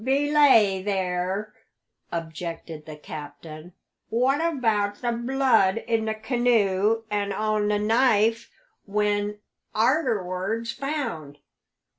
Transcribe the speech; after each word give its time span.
"Belay 0.03 0.81
there!" 0.81 1.53
objected 2.11 2.87
the 2.87 2.95
captain. 2.95 3.73
"What 4.09 4.41
about 4.41 4.99
the 5.03 5.11
blood 5.11 5.77
in 5.85 6.05
the 6.05 6.15
canoe 6.15 7.03
and 7.11 7.31
on 7.31 7.67
the 7.67 7.77
knife 7.77 8.49
when 8.87 9.37
arterwards 9.75 10.71
found? 10.71 11.37